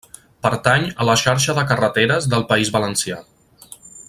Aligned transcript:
Pertany 0.45 0.87
a 1.03 1.07
la 1.09 1.15
Xarxa 1.23 1.55
de 1.59 1.67
carreteres 1.73 2.29
del 2.35 2.49
País 2.53 2.73
Valencià. 2.79 3.23